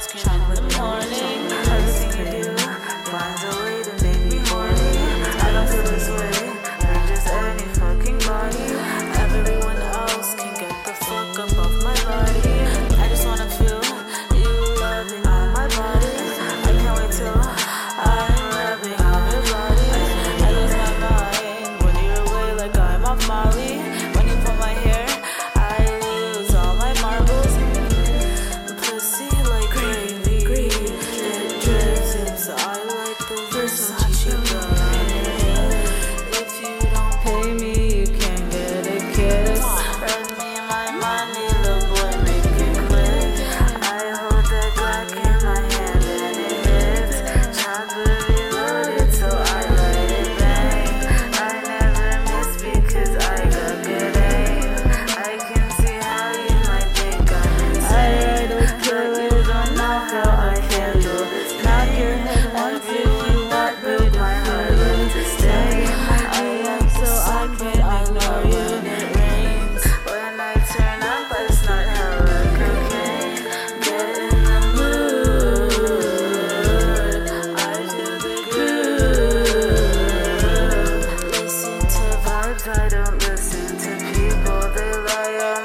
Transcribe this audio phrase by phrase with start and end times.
[0.00, 0.06] eyes
[0.54, 1.19] the morning.
[82.50, 85.59] words, I don't listen to people, they lie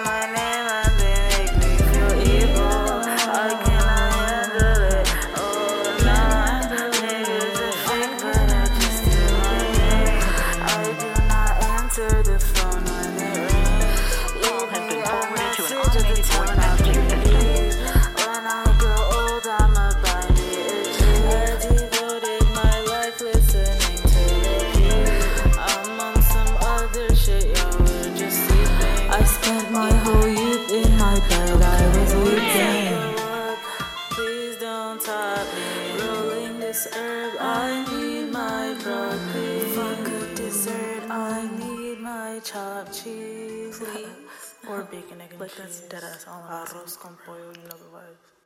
[36.75, 39.59] this herb, I need my broccoli.
[39.75, 43.81] For good dessert, I need my chopped cheese.
[44.69, 45.39] or bacon, egg, and cheese.
[45.39, 46.25] But that's dead ass.
[46.25, 48.44] Arroz con pollo, you know the vibes.